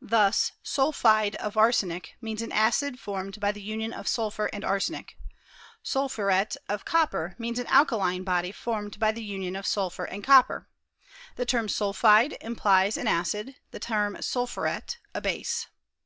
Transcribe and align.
Thus 0.00 0.52
sulphide 0.62 1.34
of 1.36 1.58
arsenic 1.58 2.14
means 2.22 2.40
an 2.40 2.50
acid 2.50 2.98
formed 2.98 3.38
by 3.40 3.52
the 3.52 3.60
union 3.60 3.92
of 3.92 4.08
sulphur 4.08 4.46
and 4.50 4.64
arsenic; 4.64 5.18
sulphwet 5.82 6.56
of 6.66 6.86
cop 6.86 7.10
per 7.10 7.34
means 7.38 7.58
an 7.58 7.66
alkaline 7.66 8.24
body 8.24 8.52
formed 8.52 8.98
by 8.98 9.12
the 9.12 9.22
union 9.22 9.54
of 9.54 9.66
sulphur 9.66 10.06
and 10.06 10.24
copper. 10.24 10.66
The 11.34 11.44
term 11.44 11.68
sulphide 11.68 12.38
implies 12.40 12.96
an 12.96 13.06
acid, 13.06 13.56
the 13.70 13.78
term 13.78 14.16
sulphuret 14.22 14.96
a 15.14 15.20
base. 15.20 15.66